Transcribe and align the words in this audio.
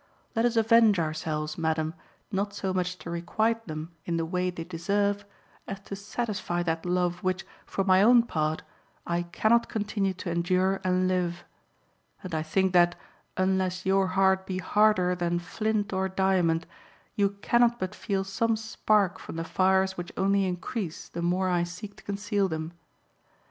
Let 0.35 0.45
us 0.45 0.55
avenge 0.57 0.97
ourselves, 0.97 1.59
madam, 1.59 1.93
not 2.31 2.55
so 2.55 2.73
much 2.73 2.97
to 2.97 3.11
requite 3.11 3.67
them 3.67 3.91
in 4.07 4.17
the 4.17 4.25
way 4.25 4.49
they 4.49 4.63
deserve 4.63 5.25
as 5.67 5.79
to 5.81 5.95
satisfy 5.95 6.63
that 6.63 6.87
love 6.87 7.21
which, 7.23 7.45
for 7.67 7.83
my 7.83 8.01
own 8.01 8.23
part, 8.23 8.63
I 9.05 9.21
cannot 9.21 9.69
continue 9.69 10.15
to 10.15 10.31
endure 10.31 10.81
and 10.83 11.07
live. 11.07 11.45
And 12.23 12.33
I 12.33 12.41
think 12.41 12.73
that, 12.73 12.95
unless 13.37 13.85
your 13.85 14.07
heart 14.17 14.47
be 14.47 14.57
harder 14.57 15.13
than 15.13 15.37
flint 15.37 15.93
or 15.93 16.09
diamond, 16.09 16.65
you 17.13 17.37
cannot 17.43 17.77
but 17.77 17.93
feel 17.93 18.23
some 18.23 18.55
spark 18.57 19.19
from 19.19 19.35
the 19.35 19.43
fires 19.43 19.97
which 19.97 20.11
only 20.17 20.45
increase 20.45 21.09
the 21.09 21.21
more 21.21 21.47
I 21.47 21.61
seek 21.61 21.95
to 21.97 22.03
conceal 22.03 22.47
them. 22.47 22.73